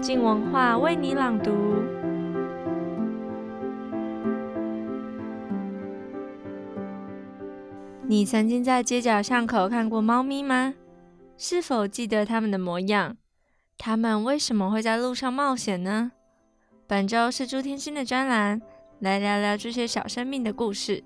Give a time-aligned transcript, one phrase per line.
[0.00, 1.52] 静文化为你朗读。
[8.06, 10.74] 你曾经在街角巷口看过猫咪吗？
[11.36, 13.18] 是否记得它们的模样？
[13.76, 16.12] 它们为什么会在路上冒险呢？
[16.86, 18.62] 本周是朱天心的专栏，
[19.00, 21.04] 来聊聊这些小生命的故事。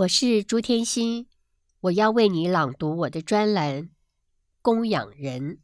[0.00, 1.26] 我是朱天心，
[1.80, 3.82] 我要为你朗读我的专栏
[4.62, 5.56] 《供养人》。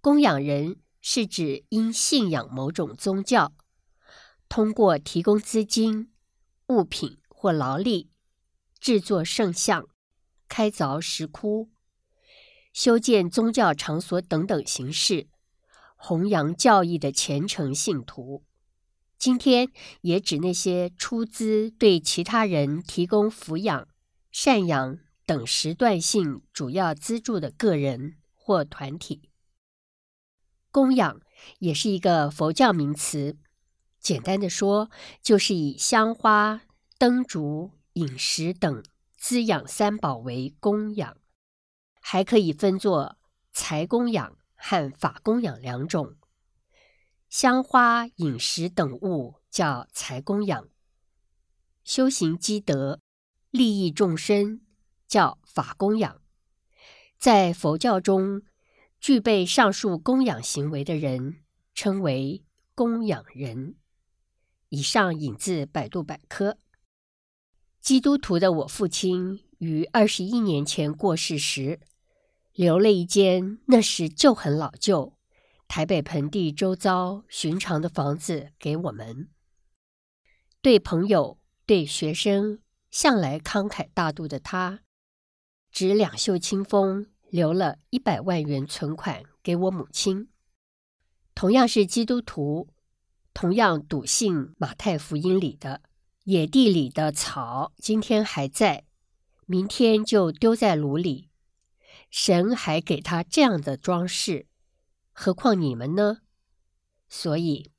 [0.00, 3.52] 供养人是指因信仰某种宗教，
[4.48, 6.12] 通过提供资金、
[6.68, 8.10] 物品或劳力，
[8.78, 9.88] 制作圣像、
[10.48, 11.70] 开凿石窟、
[12.72, 15.26] 修建宗教场所等等形式，
[15.96, 18.44] 弘扬教义的虔诚信徒。
[19.24, 19.70] 今天
[20.02, 23.88] 也指那些出资对其他人提供抚养、
[24.30, 29.30] 赡养等时段性主要资助的个人或团体。
[30.70, 31.22] 供养
[31.58, 33.38] 也是一个佛教名词，
[33.98, 34.90] 简单的说，
[35.22, 36.60] 就是以香花、
[36.98, 38.84] 灯烛、饮食等
[39.16, 41.16] 滋养三宝为供养，
[41.98, 43.16] 还可以分作
[43.50, 46.14] 财供养和法供养两种。
[47.34, 50.68] 香花、饮食等物叫财供养，
[51.82, 53.00] 修行积德、
[53.50, 54.60] 利益众生
[55.08, 56.22] 叫法供养。
[57.18, 58.42] 在佛教中，
[59.00, 61.42] 具备上述供养行为的人
[61.74, 63.74] 称为供养人。
[64.68, 66.56] 以上引自百度百科。
[67.80, 71.80] 基督徒的我父亲于二十一年前过世时，
[72.52, 75.18] 留了一间那时就很老旧。
[75.66, 79.28] 台北盆地周遭寻常的房子给我们，
[80.62, 84.80] 对朋友、对学生向来慷慨大度的他，
[85.72, 90.28] 只两袖清风，留了一百万元存款给我母亲。
[91.34, 92.68] 同样是基督徒，
[93.32, 95.82] 同样笃信马太福音里的
[96.24, 98.84] “野地里的草今天还在，
[99.46, 101.30] 明天就丢在炉里”，
[102.08, 104.46] 神还给他这样的装饰。
[105.16, 106.18] 何况你们呢？
[107.08, 107.70] 所以，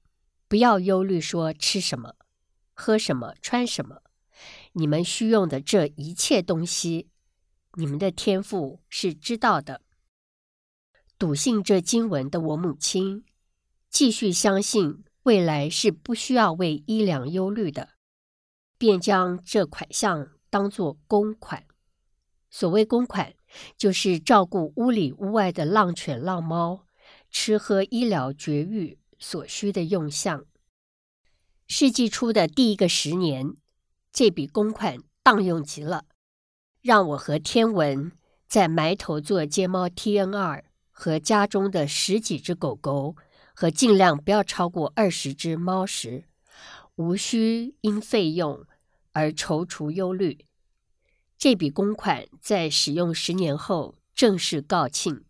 [0.48, 2.16] 不要忧虑说吃什么、
[2.74, 4.02] 喝什么、穿什么。
[4.72, 7.10] 你们需用的这一切东西，
[7.74, 9.82] 你们的天赋是知道的。
[11.18, 13.26] 笃信这经文的我母亲，
[13.90, 17.90] 继续相信未来是不需要为衣粮忧虑的，
[18.78, 21.66] 便将这款项当作公款。
[22.50, 23.34] 所谓公款，
[23.78, 26.85] 就是照顾屋里屋外的浪犬浪猫。
[27.38, 30.46] 吃喝医疗绝育所需的用项。
[31.68, 33.58] 世纪初的第一个十年，
[34.14, 36.06] 这笔公款当用极了，
[36.82, 38.14] 让我和天文
[38.48, 43.18] 在埋头做接猫 TNR 和家中的十几只狗狗
[43.54, 46.24] 和尽量不要超过二十只猫时，
[46.96, 48.66] 无需因费用
[49.12, 50.46] 而踌躇忧虑。
[51.38, 55.24] 这笔公款在使用十年后正式告罄。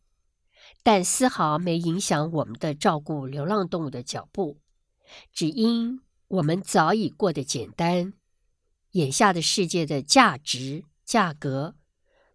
[0.86, 4.60] 但丝毫没影响我们的照顾流浪动物的脚步，
[5.34, 8.14] 只因我们早已过得简单。
[8.92, 11.74] 眼下的世界的价值、价格，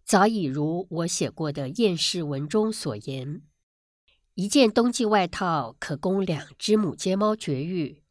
[0.03, 3.41] 早已如我写过的厌世文中所言：
[4.33, 8.03] 一件冬季外套可供两只母街猫绝育，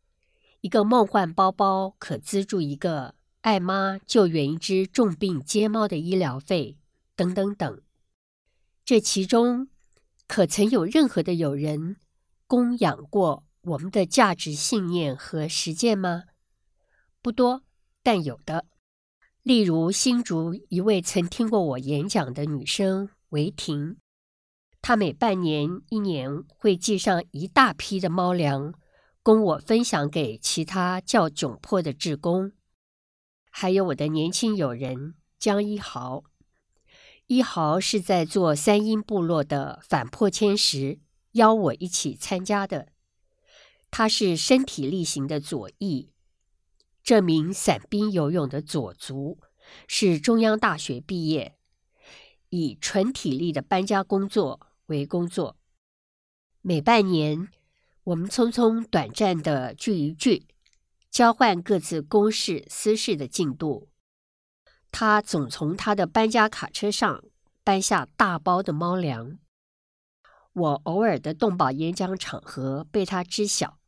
[0.62, 6.78] 一个梦幻包包可资助一个爱妈救援一只重病街猫的医疗费，
[7.14, 7.82] 等等等。
[8.86, 9.68] 这其中，
[10.32, 11.96] 可曾有任何的友人
[12.46, 16.22] 供养过我们的价值信念和实践吗？
[17.20, 17.64] 不多，
[18.04, 18.64] 但有的。
[19.42, 23.96] 例如新竹一位曾听过我演讲的女生维婷，
[24.80, 28.72] 她每半年、一年会寄上一大批的猫粮，
[29.24, 32.52] 供我分享给其他较窘迫的志工。
[33.50, 36.22] 还有我的年轻友人江一豪。
[37.30, 40.98] 一豪是在做三英部落的反破迁时
[41.34, 42.88] 邀我一起参加的。
[43.88, 46.10] 他是身体力行的左翼，
[47.04, 49.38] 这名伞兵游泳的左足
[49.86, 51.54] 是中央大学毕业，
[52.48, 55.56] 以纯体力的搬家工作为工作。
[56.62, 57.46] 每半年，
[58.02, 60.48] 我们匆匆短暂的聚一聚，
[61.12, 63.89] 交换各自公事私事的进度。
[64.92, 67.22] 他总从他的搬家卡车上
[67.64, 69.38] 搬下大包的猫粮。
[70.52, 73.78] 我偶尔的动保演讲场合被他知晓，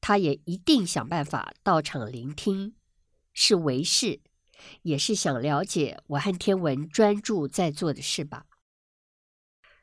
[0.00, 2.74] 他也一定想办法到场聆听，
[3.32, 4.20] 是维视，
[4.82, 8.46] 也是想了解我和天文专注在做的事吧。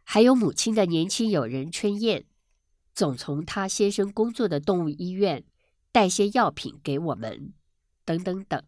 [0.03, 2.25] 还有母亲的年轻友人春燕，
[2.94, 5.44] 总从她先生工作的动物医院
[5.91, 7.53] 带些药品给我们，
[8.06, 8.63] 等等等。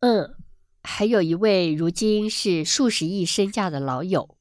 [0.00, 0.36] 嗯，
[0.82, 4.36] 还有一位如今是数十亿身价的老友，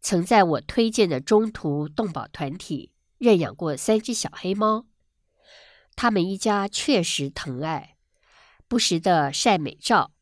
[0.00, 2.92] 曾在我推荐的中途动保团体。
[3.18, 4.84] 认养过三只小黑猫，
[5.94, 7.96] 他们一家确实疼爱，
[8.68, 10.12] 不时的晒美照，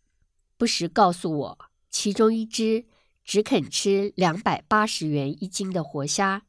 [0.56, 1.58] 不时告诉我，
[1.90, 2.87] 其中一只
[3.25, 6.46] 只肯吃两百八十元一斤的活虾，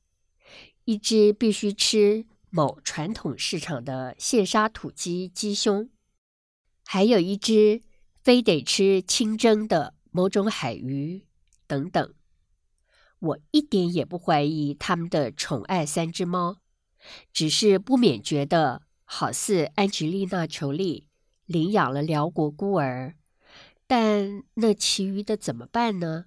[0.83, 5.89] 一只必须吃某传统市场的现杀土鸡鸡胸，
[6.85, 7.81] 还有一只
[8.25, 11.27] 非得吃清蒸的某种海鱼
[11.67, 12.15] 等等。
[13.19, 16.57] 我一点也不怀疑他们的宠爱三只猫，
[17.31, 21.07] 只是不免觉得好似安吉丽娜·裘丽
[21.45, 23.13] 领养了辽国孤儿，
[23.85, 26.25] 但那其余的怎么办呢？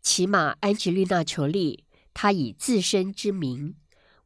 [0.00, 1.84] 起码安吉丽娜·裘丽
[2.14, 3.74] 她以自身之名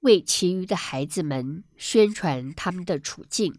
[0.02, 3.58] 为其余的孩子们宣传他们的处境，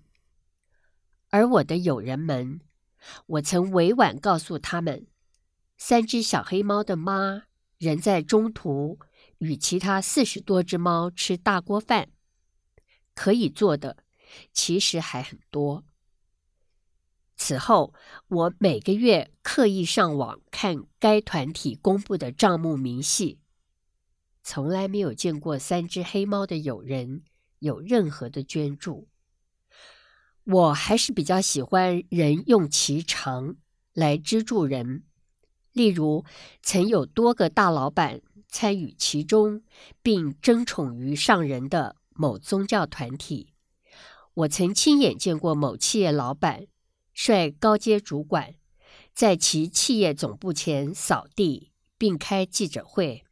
[1.31, 2.61] 而我的友人们，
[3.25, 5.07] 我曾委婉告诉他们，
[5.77, 7.43] 三只小黑猫的妈。
[7.77, 8.99] 人在中途
[9.39, 12.07] 与其他四十多只猫吃大锅饭，
[13.13, 13.97] 可以做的
[14.53, 15.83] 其实还很多。
[17.35, 17.93] 此后，
[18.29, 23.39] 我每个月刻意上网看该团体公布的账目明细，
[24.41, 27.23] 从来没有见过三只黑猫的友人
[27.59, 29.09] 有任何的捐助。
[30.45, 33.55] 我还是比较喜欢人用其长
[33.93, 35.03] 来资助人。
[35.73, 36.23] 例如，
[36.61, 39.63] 曾有多个大老板参与其中，
[40.01, 43.53] 并争宠于上人的某宗教团体。
[44.35, 46.67] 我曾亲眼见过某企业老板
[47.13, 48.55] 率高阶主管
[49.13, 53.25] 在其企业总部前扫地，并开记者会。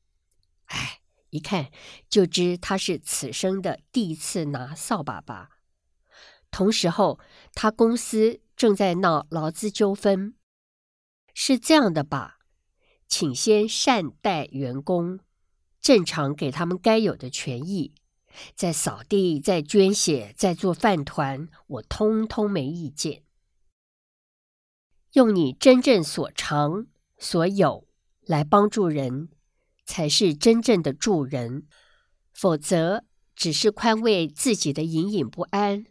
[0.65, 1.69] 哎，一看
[2.09, 5.52] 就知他是此生的第一次拿扫把吧。
[6.53, 7.19] 同时候，
[7.53, 10.35] 他公司正在闹劳资纠纷。
[11.33, 12.37] 是这样的吧？
[13.07, 15.19] 请先善待员工，
[15.81, 17.95] 正常给他们该有的权益，
[18.55, 23.23] 再扫地、再捐血、再做饭团，我通通没意见。
[25.13, 26.85] 用你真正所长
[27.17, 27.87] 所有
[28.21, 29.29] 来帮助人，
[29.85, 31.67] 才是真正的助人。
[32.31, 33.03] 否则，
[33.35, 35.85] 只是宽慰自己的隐隐不安，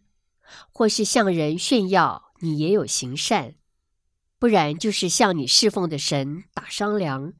[0.73, 3.55] 或是向人炫耀你也有行善。
[4.39, 7.33] 不然就是向你侍奉的神打商量，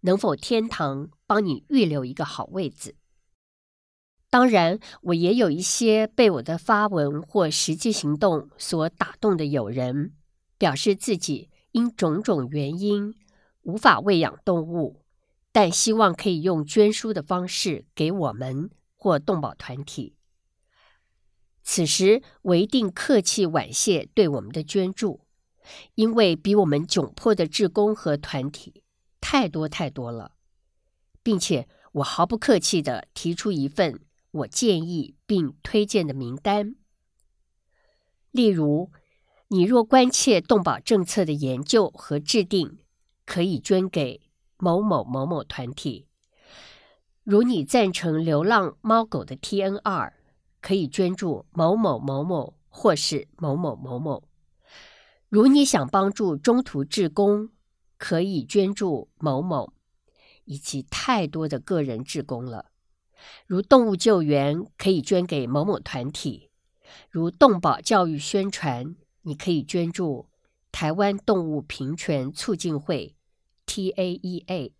[0.00, 2.94] 能否天堂帮你预留一个好位子。
[4.30, 10.14] 当然，我也有一些被我的发文或实际行动所打动的友人，
[10.58, 13.14] 表示自己因种种原因
[13.62, 15.02] 无法喂养动物，
[15.52, 20.16] 但希望可以用捐书的方式给我们或动保团体。
[21.68, 25.26] 此时，我一定客气婉谢对我们的捐助。
[25.96, 28.84] 因为比我们窘迫的志工和团体
[29.20, 30.36] 太多太多了，
[31.24, 33.98] 并且我毫不客气地提出一份
[34.30, 36.76] 我建议并推荐的名单。
[38.30, 38.92] 例如，
[39.48, 42.78] 你若关切动保政策的研究和制定，
[43.24, 44.20] 可以捐给
[44.56, 46.06] 某某某某团体；
[47.24, 50.12] 如你赞成流浪猫狗的 TNR，
[50.66, 54.24] 可以捐助某某某某或是某某某某。
[55.28, 57.50] 如你想帮助中途志工，
[57.96, 59.72] 可以捐助某某，
[60.44, 62.72] 以及太多的个人志工了。
[63.46, 66.50] 如动物救援，可以捐给某某团体；
[67.10, 70.28] 如动保教育宣传，你可以捐助
[70.72, 73.14] 台湾动物平权促进会
[73.66, 74.72] （TAEA）。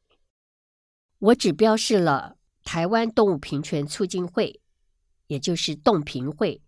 [1.21, 4.61] 我只标示了台湾动物平权促进会，
[5.27, 6.63] 也就是洞平会，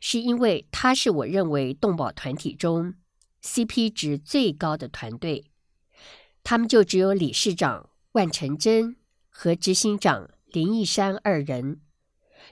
[0.00, 2.94] 是因为它是我认为动保团体中。
[3.42, 5.50] CP 值最高的团队，
[6.42, 8.96] 他们就只有理事长万成真
[9.28, 11.82] 和执行长林义山二人，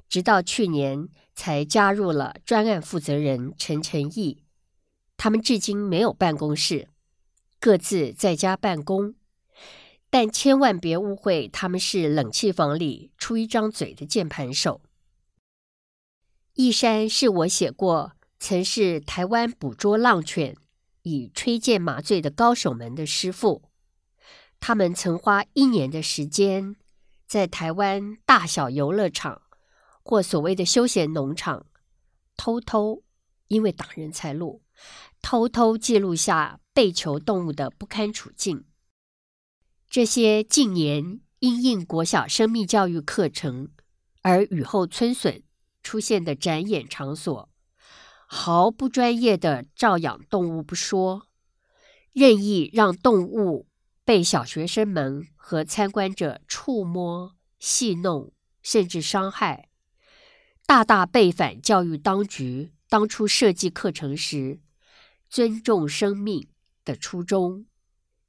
[0.07, 4.43] 直到去年才加入了专案负责人陈诚义。
[5.17, 6.89] 他们至今没有办公室，
[7.59, 9.15] 各自在家办公，
[10.11, 14.83] 但千万别误会，他们是冷气房里出一张嘴的键盘手。
[16.55, 20.57] 一山是我写过，曾是台湾捕捉浪犬。
[21.05, 23.65] 以吹箭麻醉的高手们的师傅，
[24.61, 26.77] 他们曾花一年的时间，
[27.27, 29.43] 在台湾大小游乐场
[30.05, 31.67] 或所谓的休闲农场，
[32.37, 33.03] 偷偷
[33.49, 34.63] 因为挡人财路，
[35.21, 38.65] 偷偷记录下被囚动物的不堪处境。
[39.91, 43.73] 这些近年因应国小生命教育课程
[44.23, 45.43] 而雨后春笋
[45.83, 47.49] 出现的展演场所，
[48.27, 51.29] 毫不专业的照养动物不说，
[52.13, 53.67] 任意让动物
[54.05, 59.69] 被小学生们和参观者触摸、戏弄，甚至伤害，
[60.67, 64.61] 大大背反教育当局当初设计课程时
[65.29, 66.49] 尊重生命
[66.85, 67.67] 的初衷，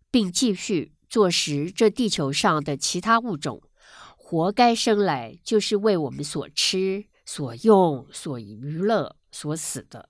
[0.10, 3.62] 并继续坐实这地球上的其他物种
[4.18, 10.10] 活该生来就是为我们所吃、所用、所娱乐、所死的。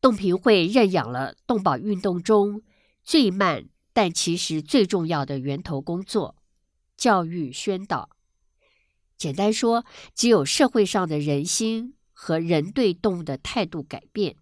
[0.00, 2.62] 动评会认养了动保运动中
[3.04, 6.36] 最慢，但其实最重要的源头工作——
[6.96, 8.10] 教育宣导。
[9.16, 14.36] 简单说，只有社会上的人心和人对动物的态度改变，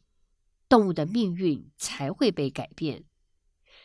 [0.68, 3.04] 动物的命运才会被改变。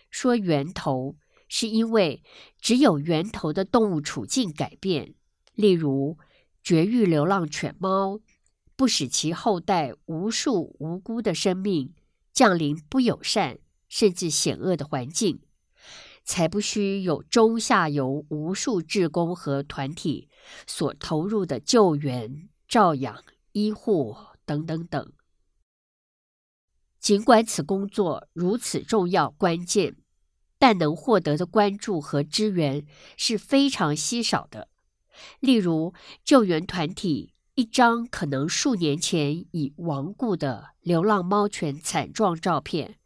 [0.09, 1.17] 说源头，
[1.49, 2.23] 是因为
[2.61, 5.15] 只有源头的动物处境改变，
[5.53, 6.17] 例如
[6.65, 8.19] 绝育流浪犬猫，
[8.75, 11.93] 不使其后代无数无辜的生命
[12.33, 15.41] 降临不友善甚至险恶的环境。
[16.23, 20.27] 才不需有中下游无数志工和团体
[20.65, 25.13] 所投入的救援、照养、医护等等等。
[26.99, 29.97] 尽管此工作如此重要关键，
[30.57, 34.69] 但能获得的关注和支援是非常稀少的。
[35.39, 35.93] 例如，
[36.23, 42.97] 救援团体一张可能数年前已亡故的流浪猫犬惨状照片，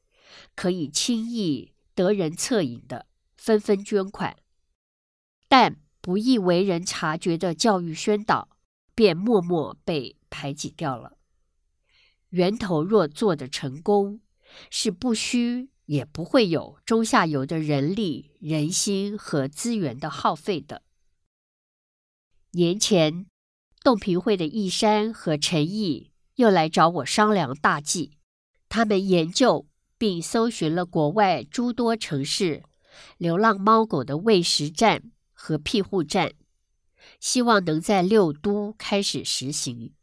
[0.56, 3.08] 可以轻易得人恻隐的。
[3.42, 4.36] 纷纷捐款，
[5.48, 8.50] 但不易为人察觉的教育宣导，
[8.94, 11.18] 便默默被排挤掉了。
[12.32, 14.20] 源头若做得成功，
[14.70, 20.84] 是不需也不会有中下游的人力、人心和资源的耗费的。
[22.51, 23.27] 年前，
[23.84, 28.18] 动评会的义山和陈毅又来找我商量大计，
[28.68, 32.63] 他们研究并搜寻了国外诸多城市。
[33.18, 36.34] 流浪猫狗的喂食站和庇护站，
[37.20, 39.94] 希望能在六都开始实行。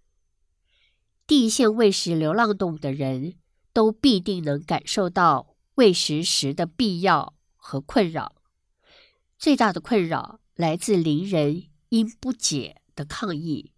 [1.27, 3.35] 第一线喂食流浪动物的人
[3.73, 8.37] 都必定能感受到喂食时的必要和困扰。
[9.37, 13.73] 最大的困扰来自邻人因不解的抗议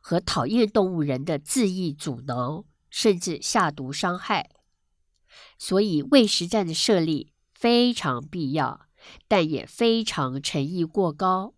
[0.00, 4.50] 和讨厌动物人的恣意阻挠，甚至下毒伤害。
[5.58, 7.32] 所以喂食站的设立。
[7.60, 8.86] 非常必要，
[9.26, 11.54] 但也非常诚意过高，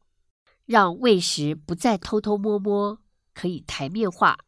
[0.64, 3.02] 让喂食不再偷偷摸摸，
[3.34, 4.38] 可以台面化，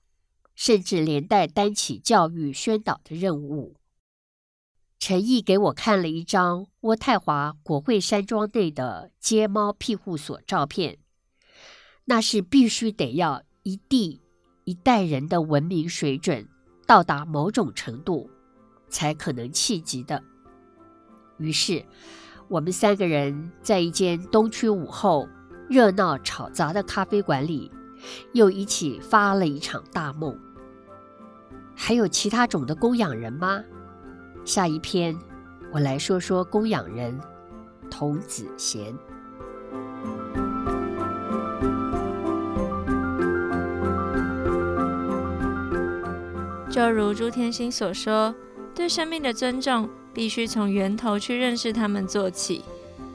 [0.54, 3.76] 甚至连带担起教育宣导的任务。
[4.98, 11.00] 陈毅给我看了一张渥太华国会山庄内的街猫庇护所照片，
[12.04, 14.20] 那是必须得要一地
[14.64, 16.48] 一代人的文明水准
[16.86, 18.28] 到达某种程度，
[18.88, 20.22] 才可能企及的。
[21.38, 21.84] 于是，
[22.48, 25.28] 我们三个人在一间东区午后
[25.68, 27.70] 热闹吵杂的咖啡馆里，
[28.32, 30.38] 又一起发了一场大梦。
[31.74, 33.62] 还有其他种的供养人吗？
[34.44, 35.16] 下一篇
[35.72, 37.18] 我来说说供养人
[37.90, 38.92] 童子贤。
[46.72, 48.34] 就如朱天心所说，
[48.74, 49.88] 对生命的尊重。
[50.14, 52.62] 必须从源头去认识他们做起，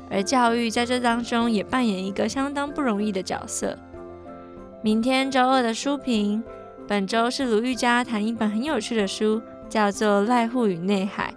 [0.09, 3.77] 而教育在这当中也扮演一个相当不容易的角色。
[4.81, 6.43] 明天周二的书评，
[6.87, 11.31] 本周是卢玉佳谈一本很有趣的书，叫做《濑户与内海》，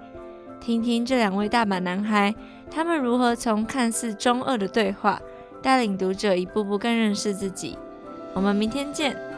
[0.64, 2.34] 听听这两位大阪男孩，
[2.70, 5.20] 他们如何从看似中二的对话，
[5.60, 7.76] 带领读者一步步更认识自己。
[8.32, 9.29] 我们明天见。